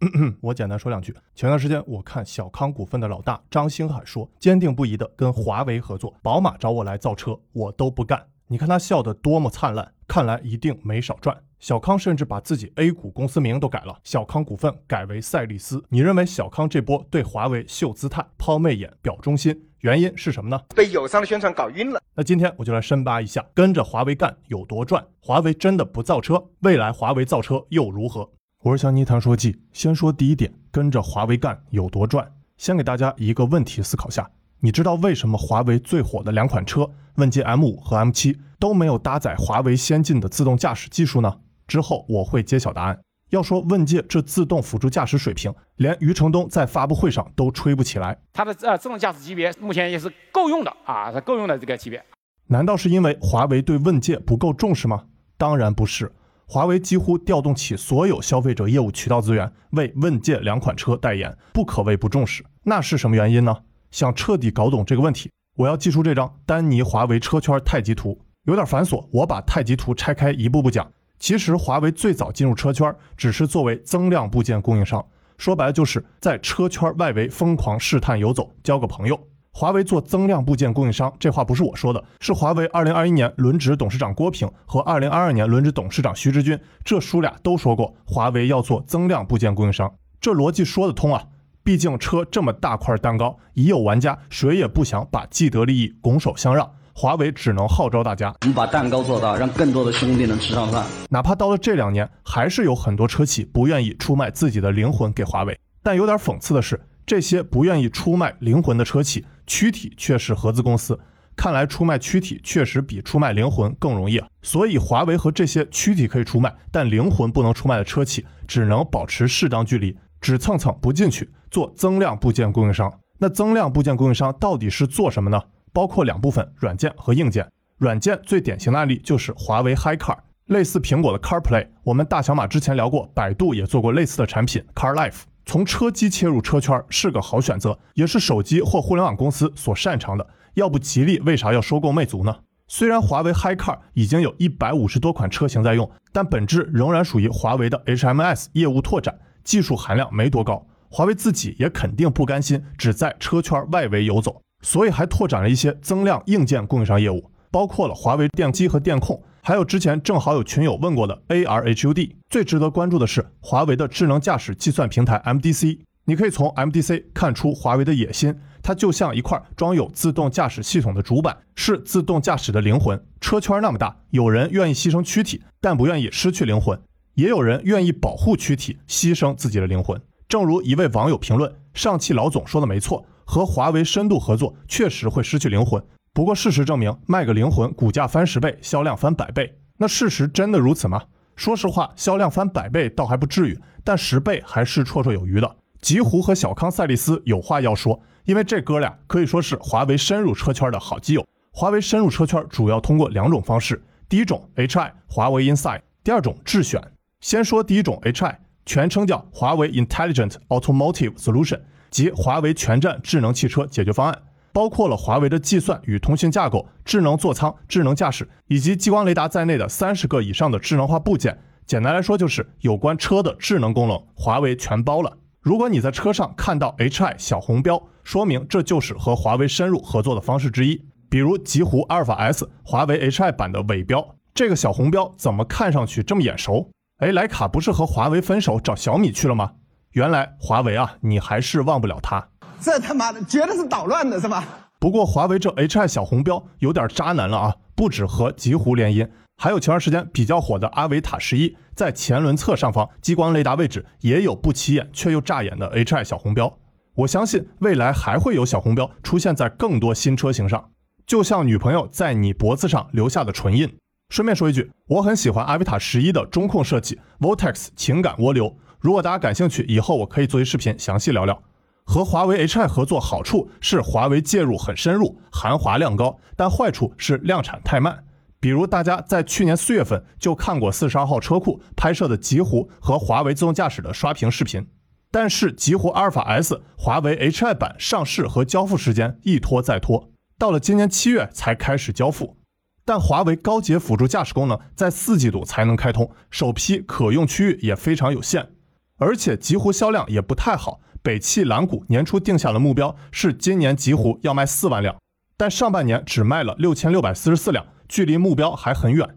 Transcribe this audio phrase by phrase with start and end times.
[0.40, 1.14] 我简单说两句。
[1.34, 8.26] 前段时间我看小康股份的老大张星海说，坚定不移的跟华为合作，宝马找我来造车，我都不干。
[8.46, 11.36] 你看他笑得多么灿烂，看来一定没少赚。
[11.58, 15.84] 小康甚至把自己 A 股公司名都改了，小康股份改为赛力斯。
[15.90, 20.58] 你认为小康这波对华为秀姿态、抛媚眼、表忠心，原因是什么呢？
[20.74, 22.00] 被友商的宣传搞晕了。
[22.14, 25.06] 那今天我就来深扒一下，跟着华为干有多赚？
[25.20, 26.42] 华为真的不造车？
[26.60, 28.30] 未来华为造车又如何？
[28.62, 32.30] 我是小尼谈说记，先说第一点，跟着华为干有多赚？
[32.58, 41.38] 先给大家一个问题思考下：你知道为什么华为最火的两款车问界 M5 和 M7 都没有搭载华为先进的自动驾驶技术呢？
[41.66, 43.00] 之后我会揭晓答案。
[43.30, 48.18] 要说问界这自动辅助驾驶水平，连余承东在发布会上都吹不起来。
[48.34, 52.04] 它的呃自动驾驶级别目前也是够用的啊，是够用的这个级别。
[52.48, 55.04] 难道是因为华为对问界不够重视吗？
[55.38, 56.12] 当然不是，
[56.52, 62.44] 华为几乎调动起所有消费者业务渠道资源为问界两款车代言，不可谓不重视。
[62.64, 63.56] 那是什么原因呢？
[63.92, 70.90] 想彻底搞懂这个问题，我要寄出这张丹尼华为车圈太极图，有点繁琐，我把太极图拆开一步步讲。
[71.20, 75.06] 其实华为最早进入车圈，只是作为增量部件供应商，
[75.38, 79.16] 说白了就是在车圈外围疯狂试探游走，交个朋友。
[79.52, 91.24] 华为做增量部件供应商，这话不是我说的，是华为2021年轮值董事长郭平和2022年轮值董事长徐直军这叔俩都说过，华为要做增量部件供应商，这逻辑说得通啊。
[91.62, 96.68] 毕竟车这么大块蛋糕，已有玩家，谁也不想把既得利益拱手相让。
[96.94, 100.84] 华为只能号召大家，我们把蛋糕做大，让更多的兄弟能吃上饭。
[101.10, 105.58] 哪怕到了这两年，还是有很多车企不愿意出卖自己的灵魂给华为。
[105.82, 110.96] 但有点讽刺的是，这些不愿意出卖灵魂的车企，躯体却是合资公司。
[111.34, 114.28] 看来出卖躯体确实比出卖灵魂更容易啊！
[114.42, 122.92] 所以华为和这些躯体可以出卖，但灵魂不能出卖的车企，只能保持适当距离，只蹭蹭不进去，做增量部件供应商。
[123.18, 125.42] 那增量部件供应商到底是做什么呢？
[125.72, 127.50] 包括两部分，软件和硬件。
[127.78, 131.66] 软件最典型的案例就是华为 HiCar，类似苹果的 CarPlay。
[131.82, 135.22] 我们大小马之前聊过，百度也做过类似的产品 CarLife。
[135.50, 140.24] 从车机切入车圈是个好选择，也是手机或互联网公司所擅长的。
[140.54, 142.36] 要不吉利为啥要收购魅族呢？
[142.68, 150.64] 虽然华为 HiCar 已经有一百五十多款车型在用，但本质仍然属于华为的 HMS 业务拓展，技术含量没多高。
[150.88, 154.40] 华为自己也肯定不甘心只在车圈外围游走。
[154.62, 162.14] 所以还拓展了一些增量硬件供应商业务，包括了华为电机和电控，还有之前正好有群友问过的 ARHUD。
[162.28, 165.80] 最值得关注的是华为的智能驾驶计算平台 MDC。
[166.04, 173.04] 你可以从 MDC 看出华为的野心，它就像一块装有自动驾驶系统的主板，是自动驾驶的灵魂。
[173.20, 176.78] 车圈那么大，有人愿意牺牲躯体，但不愿意失去灵魂；
[177.14, 180.00] 也有人愿意保护躯体，牺牲自己的灵魂。
[180.28, 185.82] 正如一位网友评论：“上汽老总说的没错。”和华为深度合作确实会失去灵魂，
[186.12, 189.58] 不过事实证明，卖个灵魂，股价翻十倍，销量翻百倍。
[189.76, 191.04] 那事实真的如此吗？
[191.36, 195.56] 说实话，销量翻百倍倒还不至于，但十倍还是绰绰有余的。
[195.80, 201.24] 极狐和小康赛力斯有话要说，因为这哥俩可以说是华为深入车圈的好基友。
[201.52, 206.82] 华为深入车圈主要通过两种方式，第一种 HI 华为 Inside，第二种智选。
[207.20, 208.34] 先说第一种 HI，
[208.66, 211.60] 全称叫华为 Intelligent Automotive Solution。
[211.90, 221.38] 即华为全站智能汽车解决方案，包括了华为的计算与通信架构、智能座舱、智能驾驶以及激光雷达在内的三十个以上的智能化部件。
[221.66, 225.18] 简单来说，就是有关车的智能功能，华为全包了。
[225.40, 230.84] 如果你在车上看到 HI 小红标，说明这就是和华为深入合作的方式之一。
[231.08, 236.70] 比如极狐阿尔法 S 华为 HI 版的尾标，这个小红标怎么看上去这么眼熟？
[236.98, 239.52] 哎，徕卡不是和华为分手找小米去了吗？
[239.92, 242.28] 原来华为啊，你还是忘不了它。
[242.60, 244.44] 这他妈的绝对是捣乱的，是吧？
[244.78, 247.54] 不过华为这 HI 小红标有点渣男了啊！
[247.74, 256.58] 不止和极狐联姻，还有前段时间比较火的阿维塔十一，在前轮侧上方激光雷达位置也有不起眼却又扎眼的 HI 小红标。
[256.94, 260.70] 我相信未来还会有小红标出现在更多新车型上，
[261.06, 263.76] 就像女朋友在你脖子上留下的唇印。
[264.10, 268.56] 顺便说一句，我很喜欢阿维塔十一的中控设计，Vortex 情感涡流。
[268.80, 271.42] 如果大家感兴趣，以后我可以做一视频详细聊聊。
[271.90, 278.04] 和华为 HI 合作好处是华为介入很深入，含华量高，但坏处是量产太慢。
[278.38, 284.68] 比如大家在去年四月份就看过四十二号车库拍摄的极狐和华为自动驾驶的刷屏视频，
[285.10, 292.36] 但是极狐阿尔法 S 华为 HI 版上市和交付时间一拖再拖，到了今年七月才开始交付。
[292.84, 298.50] 但华为高阶辅助驾驶功能在四季度才能开通，首批可用区域也非常有限。
[298.98, 300.82] 而且极狐销量也不太好。
[301.02, 304.96] 北汽蓝谷年初定下的目标是今年极狐要卖四万辆，
[305.36, 309.16] 但上半年只卖了六千六百四十四辆，距离目标还很远。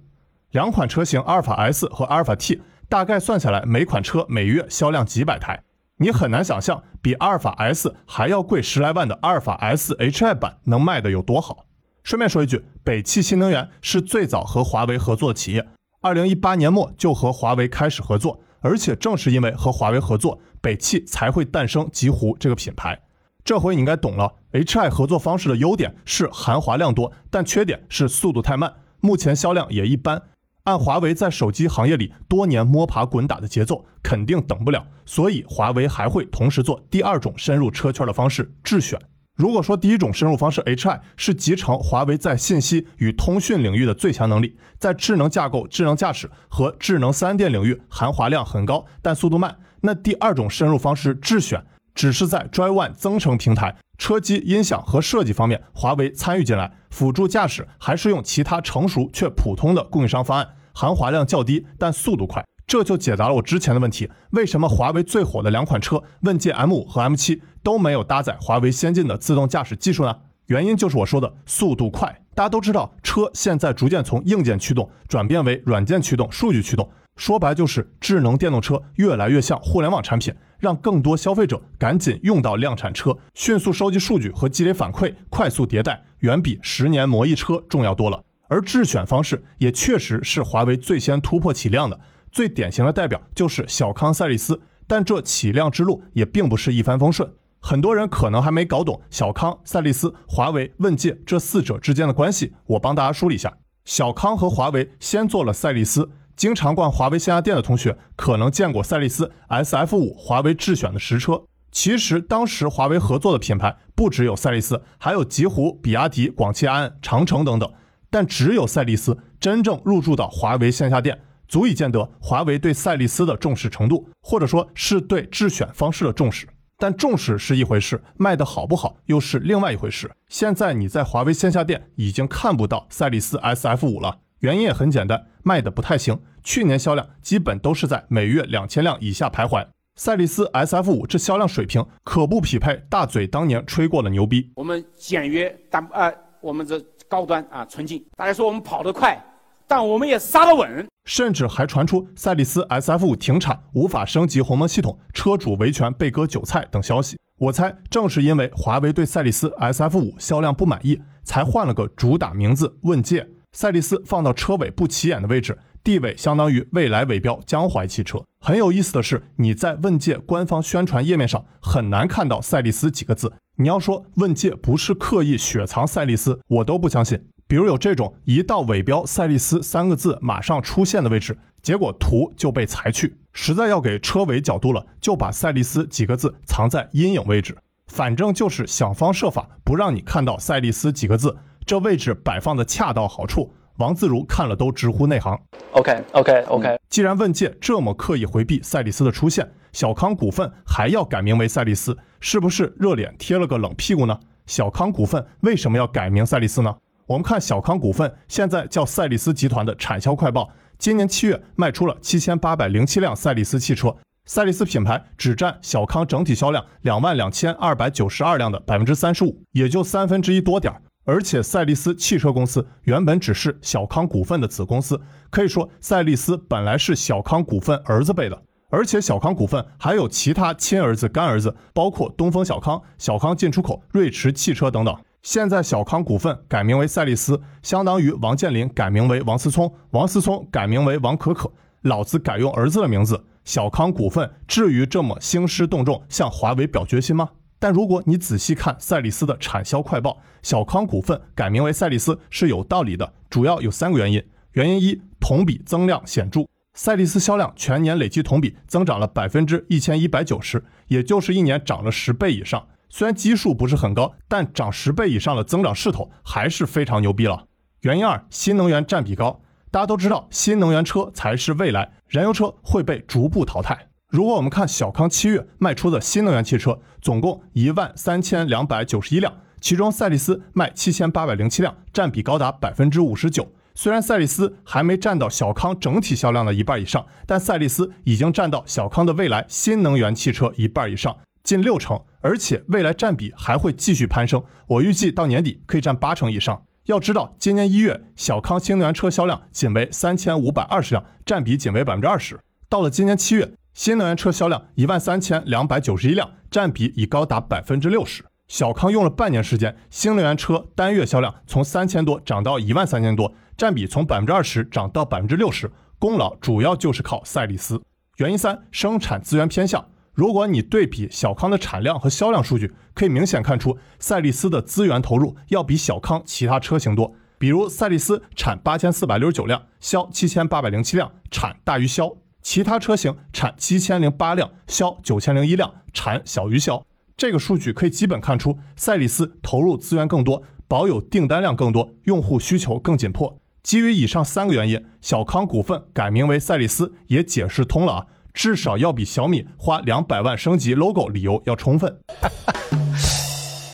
[0.51, 5.63] 两款车型阿尔法 S 和阿尔法 T 大概算下来，每款车每月销量几百台，
[5.97, 11.65] 你很难想象比阿尔法 S 还要贵十来万的阿尔法 S HI 版能卖的有多好。
[12.03, 15.67] 顺便说一句，北汽新能源是最早和华为合作的企业，
[16.01, 18.39] 二零一八年末就和华为开始合作。
[18.63, 23.01] 而且正是因为和华为合作，北汽才会诞生极狐这个品牌。
[23.43, 30.23] 这回你应该懂了，HI 合作方式的优点是含华量多，但缺点是速度太慢，目前销量也一般。
[30.63, 34.87] 按华为在手机行业里多年摸爬滚打的节奏，肯定等不了。
[35.05, 38.97] 所以华为还会同时做第二种深入车圈的方式——智选。
[39.35, 51.65] 如果说第一种深入方式 HI 是集成华为在信息与通讯领域的最强能力，在智能架构、智能驾驶和智能三电领域含华量很高，但速度慢，那第二种深入方式智选
[51.95, 62.45] 只是在 Drive One 增程平台、车机音响和设计方面，华为参与进来，辅助驾驶还是用其他成熟却普通的供应商方案，含华量较低，但速度快。
[62.65, 70.15] 这就解答了我之前的问题：为什么华为最火的两款车问界 M5 和 M7 都没有搭载华为先进的自动驾驶技术呢？
[70.47, 72.21] 原因就是我说的速度快。
[72.35, 88.23] 大家都知道，车现在逐渐从硬件驱动转变为软件驱动、数据驱动，说白就是智能电动车越来越像互联网产品，让更多消费者赶紧用到量产车，迅速收集数据和积累反馈，快速迭代，远比十年磨一车重要多了。
[88.49, 91.99] 而智选方式也确实是华为最先突破起量的。
[92.33, 97.31] 最典型的代表就是小康赛力斯，但这起量之路也并不是一帆风顺。
[97.59, 103.53] 很多人可能还没搞懂小康、赛力斯、华为、问界这四者之间的关系，我帮大家梳理一下。
[103.85, 111.43] 小康和华为先做了赛力斯，经常逛华为线下店的同学可能见过赛力斯 SF 五华为智选的实车。
[111.71, 117.71] 其实当时华为合作的品牌不只有赛力斯，还有极狐、比亚迪、广汽安、长城等等，
[118.09, 121.19] 但只有赛力斯真正入驻到华为线下店。
[121.53, 126.47] 足以见得华为对赛力斯的重视程度，或者说是对智选方式的重视。
[126.79, 130.09] 但重视是一回事，卖的好不好又是另外一回事。
[130.27, 136.19] 现在你在华为线下店已经看不到赛力斯 SF 五了，原因也很简单，卖的不太行。
[136.43, 139.67] 去年销量基本都是在每月两千辆以下徘徊。
[139.95, 144.49] 赛力斯 SF 五这销量水平可不匹配大嘴当年吹过的牛逼。
[144.55, 146.11] 我们简约但呃，
[146.41, 148.03] 我们这高端啊纯净。
[148.17, 149.23] 大家说我们跑得快。
[149.67, 157.17] 但我们也杀得稳，甚至还传出赛力斯 SF 五停产、无法升级鸿蒙系统、车主维权被割韭菜等消息。
[157.39, 163.27] 我猜，正是因为华为对赛力斯 SF 五销量不满意，才换了个主打名字问界。
[163.51, 168.23] 赛力斯放到车尾不起眼的位置，地位相当于未来尾标江淮汽车。
[168.39, 173.33] 很有意思的是，你在问界官方宣传页面上很难看到赛力斯几个字。
[173.57, 177.27] 你要说问界不是刻意雪藏赛力斯，我都不相信。
[177.53, 183.15] 比如有这种一到尾标“赛力斯”三个字马上出现的位置，结果图就被裁去。
[183.31, 187.55] 实在要给车尾角度了，就把“赛力斯”几个字藏在阴影位置。
[187.85, 193.53] 反正就是想方设法不让你看到“赛力斯”几个字，这位置摆放的恰到好处。
[193.77, 195.39] 王自如看了都直呼内行。
[195.73, 196.79] OK OK OK。
[196.89, 204.19] 既然问界这么刻意回避赛力斯的出现，小康股份还要改名为赛力斯，是不是热脸贴了个冷屁股呢？
[204.47, 206.75] 小康股份为什么要改名赛力斯呢？
[207.13, 220.81] 我们看小康股份现在叫赛力斯集团的产销快报，今年七月卖出了七千八百零七辆赛力斯汽车，赛力斯品牌只占小康整体销量两万两千二百九十二辆的百分之三十五，也就三分之一多点儿。
[221.05, 228.41] 而且赛力斯汽车公司原本只是小康股份的子公司，可以说赛力斯本来是小康股份儿子辈的。
[228.71, 234.97] 而且小康股份还有其他亲儿子、干儿子，包括东风小康、小康进出口、瑞驰汽车等等。
[235.23, 241.49] 现在小康股份改名为赛力斯，相当于王健林改名为王思聪，王思聪改名为王可可，
[241.83, 243.23] 老子改用儿子的名字。
[243.45, 247.29] 小康股份至于这么兴师动众向华为表决心吗？
[247.57, 254.21] 但如果你仔细看赛力斯的产销快报，小康股份改名为赛力斯是有道理的，主要有三个原因。
[254.51, 256.41] 原因一，同比增量显著，
[256.73, 262.67] 赛力斯销量全年累计同比增长了百分之一千一百九十，也就是一年涨了十倍以上。
[262.95, 267.45] 虽然基数不是很高，但涨十倍以上的增长势头还是非常牛逼了。
[267.81, 269.41] 原因二，新能源占比高。
[269.71, 273.87] 大家都知道，新能源车才是未来，燃油车会被逐步淘汰。
[274.09, 283.51] 如果我们看小康七月卖出的新能源汽车，总共一万三千两百九十一辆，其中赛力斯卖七千八百零七辆，占比高达百分之五十九。
[283.73, 294.43] 虽然赛力斯还没占到小康整体销量的一半以上，但赛力斯已经占到小康的未来新能源汽车一半以上，近六成，而且未来占比还会继续攀升。
[294.67, 296.63] 我预计到年底可以占八成以上。
[296.85, 302.39] 要知道，今年一月小康新能源车销量仅为三千五百二十辆，占比仅为百分之二十。
[302.69, 308.23] 到了今年七月，新能源车销量一万三千两百九十一辆，占比已高达百分之六十。
[308.47, 313.33] 小康用了半年时间，新能源车单月销量从三千多涨到一万三千多。
[313.55, 317.81] 占比从百分之二十涨到百分之六十，功劳主要就是靠赛力斯。
[318.17, 319.85] 原因三，生产资源偏向。
[320.13, 327.15] 如果你对比小康的产量和销量数据，可以明显看出赛力斯的资源投入要比小康其他车型多。
[327.39, 336.85] 比如赛力斯产八千四百六十九辆，销七千八百零七辆，产大于销；其他车型产七千零八辆，销九千零一辆，产小于销。
[337.17, 343.37] 这个数据可以基本看出赛力斯投入资源更多，保有订单量更多，用户需求更紧迫。
[343.63, 351.99] 基于以上三个原因，小康股份改名为赛力斯也解释通了啊，至少要比小米花两百万升级 logo 理由要充分。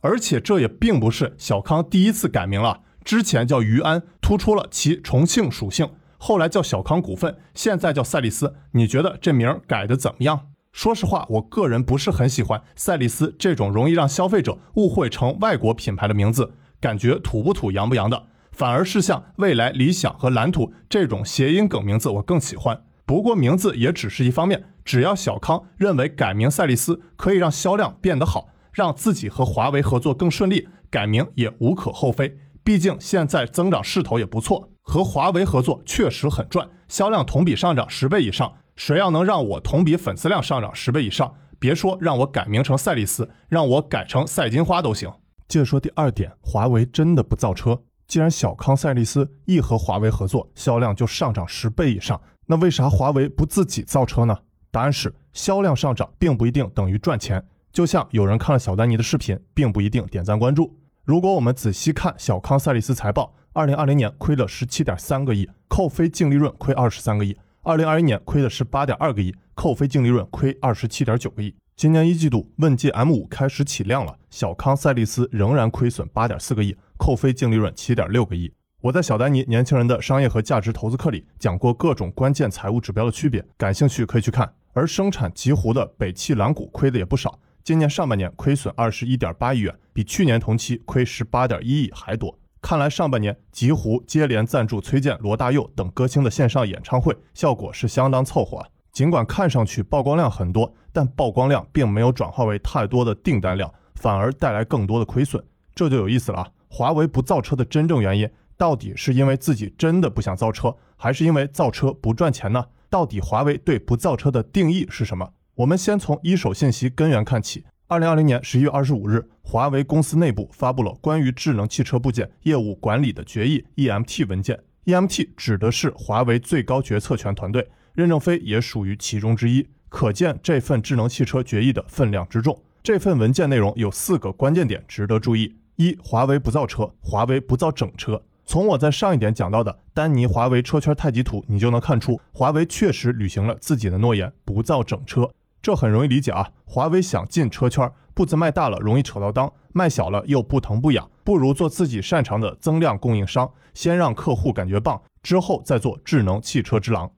[0.02, 8.56] 而且这也并不是小康第一次改名了，之前叫余安，突出了其重庆属性，后来叫小康股份，现在叫赛力斯。
[8.72, 10.48] 你觉得这名改的怎么样？
[10.72, 18.28] 说实话，我个人不是很喜欢赛力斯这种容易让消费者误会成外国品牌的名字，感觉土不土、洋不洋的。
[18.52, 22.82] 反而是像未来、理想和蓝图这种谐音梗名字，我更喜欢。
[23.10, 32.38] 不过名字也只是一方面，只要小康认为改名赛力斯可以让销量变得好，让自己和华为合作更顺利，改名也无可厚非。
[32.64, 38.54] 毕竟现在增长势头也不错，和华为合作确实很赚，销量同比上涨十倍以上。
[38.76, 45.12] 谁要能让我同比粉丝量上涨十倍以上，别说让我改名成赛力斯，让我改成赛金花都行。
[45.48, 47.82] 接着说第二点，华为真的不造车。
[48.08, 52.20] 既然小康赛力斯一和华为合作，销量就上涨十倍以上，
[52.52, 54.36] 那为啥华为不自己造车呢？
[54.72, 57.46] 答案是，销量上涨并不一定等于赚钱。
[57.72, 60.76] 就像有人看了小丹尼的视频，并不一定点赞关注。
[61.06, 71.54] 如果我们仔细看小康赛力斯财报，二零二零年亏了十七点三个亿，扣非净利润亏二十三个亿；二零二一年亏了十八点二个亿，扣非净利润亏二十七点九个亿。
[71.76, 76.76] 今年一季度，问界 M 五开始起量了，小康赛力斯仍然亏损八点四个亿。
[76.98, 78.52] 扣非净利润七点六个亿。
[78.82, 84.50] 我在小丹尼年轻人的商业和价值投资课里讲过各种关键财务指标的区别，感兴趣可以去看。
[84.72, 92.34] 而生产极狐的北汽蓝谷亏的也不少，今年上半年亏损二十一点八亿元，比去年同期亏十八点一亿还多。
[92.62, 98.66] 看来上半年极狐接连赞助崔健、罗大佑等歌星的线上演唱会，效果是相当凑合。
[98.94, 105.44] 尽管看上去曝光量很多，但曝光量并没有转化为太多的订单量，反而带来更多的亏损，
[105.76, 106.48] 这就有意思了啊。
[106.72, 108.30] 华为不造车的真正原因，
[108.60, 112.66] 到底是因为自己真的不想造车，还是因为造车不赚钱呢？
[112.90, 115.32] 到底华为对不造车的定义是什么？
[115.56, 117.64] 我们先从一手信息根源看起。
[117.88, 124.60] 二零二零年十一月二十五日，华为公司内部发布了关于智能汽车部件业务管理的决议 （EMT） 文件。
[124.84, 129.66] EMT 指的是华为最高决策权团队，任正非也属于其中之一。
[129.88, 132.62] 可见这份智能汽车决议的分量之重。
[132.84, 135.56] 这份文件内容有四个关键点值得注意。
[135.78, 138.22] 一，华为不造车，华为不造整车。
[138.50, 145.30] 从我在上一点讲到的丹尼华为车圈太极图，你就能看出，华为确实履行了自己的诺言，不造整车。
[145.62, 157.12] 这很容易理解啊，华为想进车圈，步子迈大了容易扯到裆，迈小了又不疼不痒，不如做自己擅长的增量供应商，先让客户感觉棒，之后再做智能汽车之狼。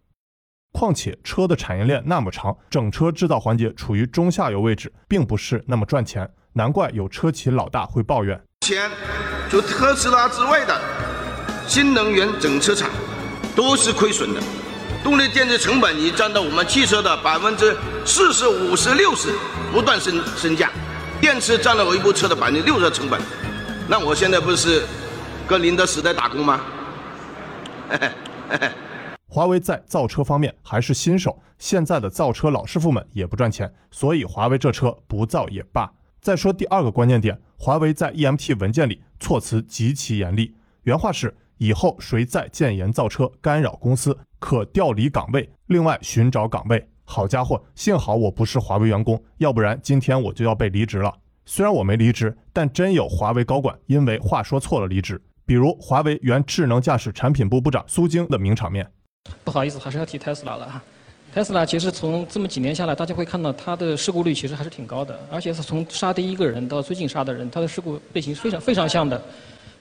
[0.74, 8.38] 况且车的产业链那么长，整车制造环节处于中下游位置，并不是那么赚钱，难怪有车企老大会抱怨。
[8.68, 8.92] 前，
[9.50, 10.78] 就特斯拉之外的
[11.68, 12.90] 新能源整车厂
[13.56, 14.42] 都是亏损的，
[15.04, 17.76] 动力电池成本已占到我们汽车的百分之
[18.06, 19.30] 四十五、十、六十，
[19.72, 20.70] 不断升升价。
[21.20, 23.22] 电池占了我一部车的百分之六十的成本，
[23.88, 24.84] 那我现在不是
[25.48, 26.62] 跟宁德时代打工吗？
[29.28, 35.90] 华为在造车方面还是新手，现在的造车老师傅们也不赚钱，所以华为这车不造也罢。
[36.20, 40.54] 再说第二个关键点，华为在 EMT 文件里措辞极其严厉，
[40.84, 46.84] 原话是：以后谁再建言造车干扰公司，可调离岗位，另外寻找岗位。
[47.04, 51.14] 好家伙，幸好我不是华为员工，要不然今天我就要被离职了。
[51.46, 58.92] 虽然我没离职，但真有华为高管因为话说错了离职，比如华为原智能驾驶产品部部长苏晶的名场面。
[59.44, 60.82] 不好意思，还是要提特斯拉了哈。
[61.32, 69.24] 特斯拉其实从这么几年下来，大家会看到它的事故率其实还是挺高的，而且是从杀第一个人到最近杀的人，它的事故类型非常非常像的。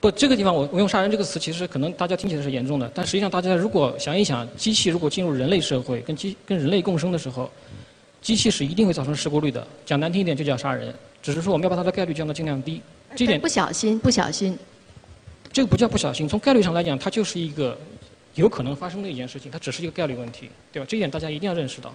[0.01, 7.47] 不，这个地方我我用“杀人”这个词，其实可能大家听起来是严重的，但实际上大家如果想一想，机器如果进入人类社会，跟机跟人类共生的时候，
[8.19, 9.65] 机器是一定会造成事故率的。
[9.85, 10.91] 讲难听一点，就叫杀人。
[11.21, 12.81] 只是说我们要把它的概率降到尽量低。
[13.15, 14.57] 这点不小心，不小心。
[15.53, 17.77] 这个不叫不小心，从概率上来讲，它就是一个
[18.33, 20.85] 有可能发生的一件事情，它只是一个概率问题，对吧？
[20.89, 21.93] 这一点大家一定要认识到。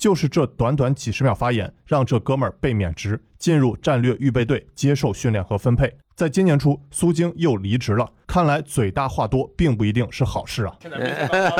[0.00, 5.94] 就是这短短几十秒发言，让这哥们儿被免职，进入战略预备队接受训练和分配。
[6.16, 8.10] 在今年初，苏京又离职了。
[8.26, 10.74] 看来嘴大话多并不一定是好事啊。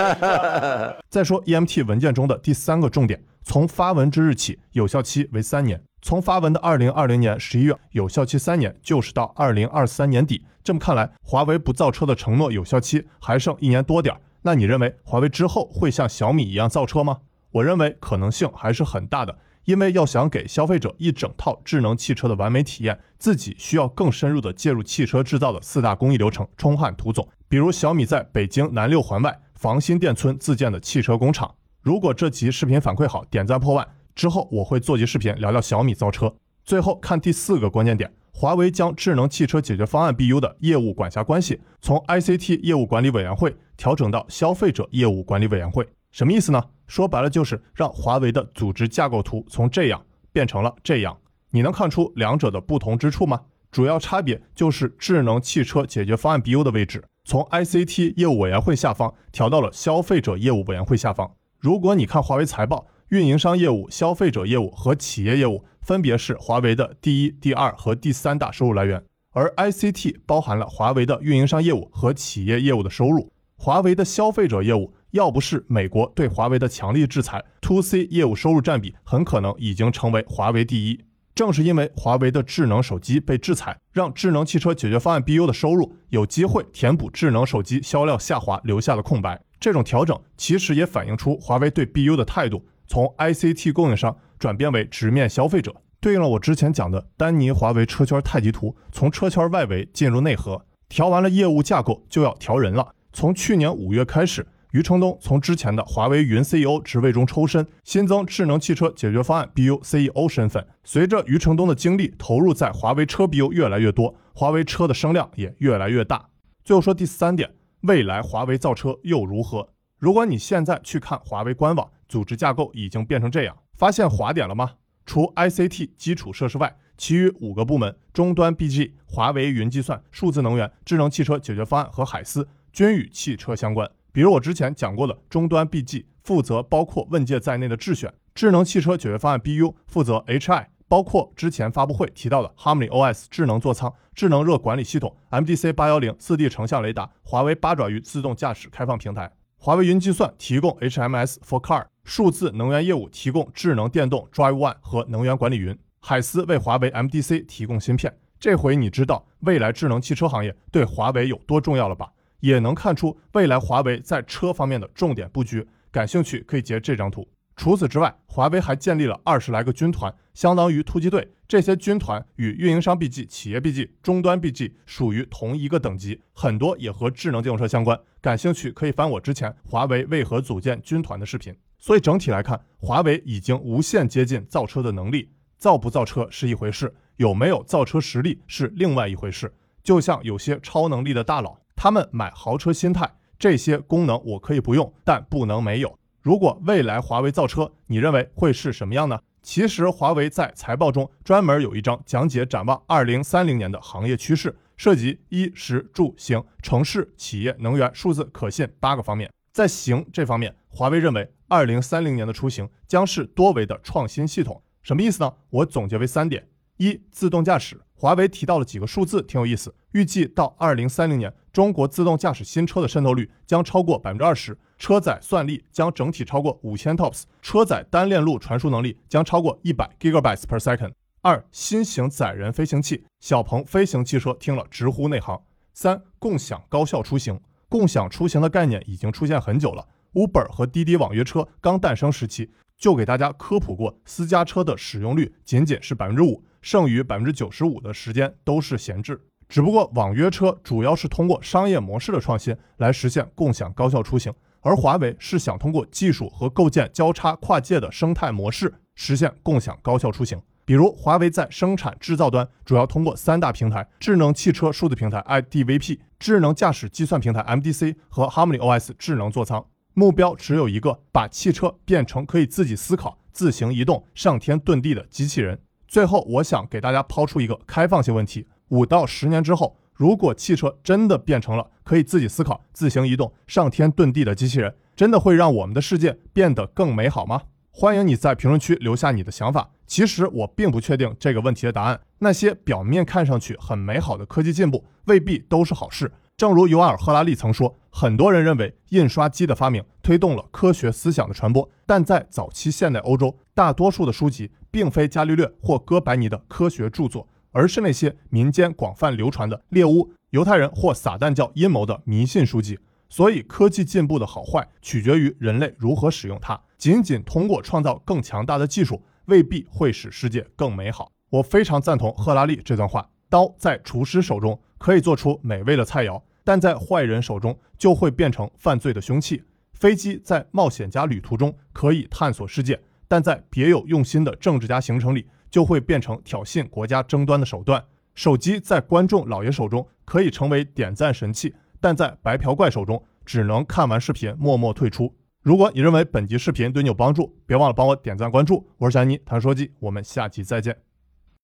[1.11, 5.83] 再说 EMT 文件中的第三个重点，从发文之日起，有效期为三年。
[6.01, 10.43] 从发文的二零二零年十一月，有效期三年，就是到二零二三年底。
[10.65, 14.21] 这么看来，华为不造车的承诺有效期还剩一年多点儿。
[14.41, 17.19] 那你认为华为之后会像小米一样造车吗？
[17.53, 27.29] 我认为可能性还是很大的，因为要想给消费者一整套智能汽车的完美体验，自己需要更深入的介入汽车制造的四大工艺流程，充汉涂总。
[27.49, 31.55] 比如小米在北京南六环外房新店村自建的汽车工厂。
[31.83, 36.33] 如果这集视频反馈好，点赞破万之后，我会做集视频聊聊小米造车。
[36.63, 46.63] 最后看第四个关键点，华为将智能汽车解决方案 BU 的业务管辖关系从 ICT 业务管理委员会调整到消费者业务管理委员会，什么意思呢？
[46.91, 51.17] 说白了就是让华为的组织架构图从这样变成了这样。
[51.51, 53.43] 你能看出两者的不同之处吗？
[53.71, 61.31] 主要差别就是智能汽车解决方案 BU 的位置从 ICT 业务委员会下方调到了消费者业务委员会下方。
[61.61, 74.93] 如果你看华为财报，运营商业务、消费者业务和企业业务分别是华为的第一、第二和第三大收入来源，而 ICT 包含了华为的运营商业务和企业业务的收入，华为的消费者业务。
[75.13, 81.05] 要不是美国对华为的强力制裁，to C 业务收入占比很可能已经成为华为第一。
[81.35, 89.41] 正是因为华为的智能手机被制裁，让智能汽车解决方案 BU 的收入有机会填补智能手机销量下滑留下的空白。
[89.59, 102.95] 这种调整其实也反映出华为对 BU 的态度，从 ICT 供应商转变为直面消费者，对应了我之前讲的丹尼华为车圈太极图，从车圈外围进入内核，调完了业务架构就要调人了。
[103.13, 104.47] 从去年五月开始。
[104.73, 110.65] 余承东从之前的华为云 CEO 职位中抽身，新增智能汽车解决方案 BU CEO 身份。
[110.85, 116.29] 随着余承东的精力投入在华为车 BU 越来越多，华为车的声量也越来越大。
[116.65, 119.71] 最后说第三点，未来华为造车又如何？
[119.99, 124.75] 如果你现在去看华为官网，组织架构已经变成这样，发现滑点了吗？
[125.05, 133.91] 除 ICT 基础设施外，其余五个部门——终端 BG、华为云计算、数字能源、智能汽车解决方案和海思，均与汽车相关。
[134.13, 149.31] 比如我之前讲过的终端 BG 负责包括问界在内的智选，智能汽车解决方案 BU 负责 HI，包括之前发布会提到的 Harmony OS 智能座舱、智能热管理系统、MDC 八幺零四 D 成像雷达、华为八爪鱼自动驾驶开放平台。
[149.57, 155.79] 华为云计算提供 HMS for Car，数字能源业务提供智能电动 Drive One 和能源管理云。
[156.01, 158.17] 海思为华为 MDC 提供芯片。
[158.39, 162.11] 这回你知道未来智能汽车行业对华为有多重要了吧？
[162.41, 165.67] 也能看出未来华为在车方面的重点布局。
[165.91, 167.29] 感兴趣可以截这张图。
[167.57, 171.29] 除此之外，华为还建立了二十来个军团，相当于突击队。
[171.47, 177.99] 这些军团与运营商 BG、企业 BG、终端 BG 属于同一个等级，很多也和智能电动车相关。
[178.21, 181.55] 感兴趣可以翻我之前华为为何组建军团的视频。
[181.79, 185.31] 所以整体来看，华为已经无限接近造车的能力。
[185.59, 189.53] 造不造车是一回事，有没有造车实力是另外一回事。
[189.83, 191.59] 就像有些超能力的大佬。
[191.83, 195.99] 他们买豪车心态，这些功能我可以不用，但不能没有。
[196.21, 199.19] 如果未来华为造车，你认为会是什么样呢？
[199.43, 209.33] 其实华为在财报中专门有一张讲解展望二零三零年的行业趋势，涉及衣食住行、城市、企业、能源、数字、可信八个方面。
[209.51, 214.63] 在行这方面，华为认为二零三零年的出行将是多维的创新系统。
[214.83, 215.33] 什么意思呢？
[215.49, 217.81] 我总结为三点：一、自动驾驶。
[217.95, 219.75] 华为提到了几个数字，挺有意思。
[219.93, 230.93] 预计到二零三零年，中国自动驾驶新车的渗透率将超过百分之二十，车载算力将整体超过五千 TOPS，车载单链路传输能力将超过一百 Gigabytes per second。
[231.23, 235.41] 二、新型载人飞行器，小鹏飞行汽车听了直呼内行。
[235.75, 246.45] 三、共享高效出行，共享出行的概念已经出现很久了，Uber 和滴滴网约车刚诞生时期就给大家科普过，私家车的使用率仅仅是百分之五。
[246.63, 249.19] 剩余百分之九十五的时间都是闲置，
[249.51, 260.41] 只不过网约车主要是通过商业模式的创新来实现共享高效出行，而华为是想通过技术和构建交叉跨界的生态模式实现共享高效出行。
[260.65, 269.67] 比如华为在生产制造端主要通过三大平台：智能汽车数字平台 IDVP、智能驾驶计算平台 MDC 和 HarmonyOS 智能座舱。
[269.95, 275.59] 目标只有一个，把汽车变成可以自己思考、自行移动、上天遁地的机器人。
[275.89, 287.43] 最后，我想给大家抛出一个开放性问题：五到十年之后，如果汽车真的变成了可以自己思考、自行移动、上天遁地的机器人，真的会让我们的世界变得更美好吗？
[287.73, 289.71] 欢迎你在评论区留下你的想法。
[289.87, 292.01] 其实我并不确定这个问题的答案。
[292.19, 296.13] 那些表面看上去很美好的科技进步，未必都是好事。
[296.37, 312.79] 正如尤瓦尔·赫拉利曾说，很多人认为印刷机的发明推动了科学思想的传播，但在早期现代欧洲，大多数的书籍并非伽利略或哥白尼的科学著作，而是那些民间广泛流传的猎巫、犹太人或撒旦教阴谋的迷信书籍。
[313.09, 316.61] 所以，科技进步的好坏取决于人类如何使用它。
[316.79, 321.11] 仅仅通过创造更强大的技术，未必会使世界更美好。
[321.29, 326.23] 我非常赞同赫拉利这段话：刀在厨师手中可以做出美味的菜肴。
[326.43, 329.43] 但在坏人手中就会变成犯罪的凶器。
[329.73, 337.85] 飞机在冒险家旅途中可以探索世界，但在别有用心的政治家行程里就会变成挑衅国家争端的手段。
[338.15, 345.15] 手机在观众老爷手中可以成为点赞神器，但在白嫖怪手中只能看完视频默默退出。
[345.43, 348.69] 如果你认为本集视频对你有帮助，别忘了帮我点赞关注。
[348.79, 350.90] 我是小妮，谈说机，我们下期再见。